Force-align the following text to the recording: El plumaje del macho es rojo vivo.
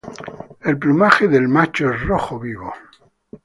El 0.61 0.79
plumaje 0.79 1.27
del 1.27 1.47
macho 1.47 1.91
es 1.93 2.01
rojo 2.07 2.39
vivo. 2.39 2.73